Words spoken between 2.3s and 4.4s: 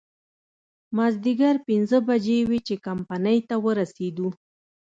وې چې کمپنۍ ته ورسېدو.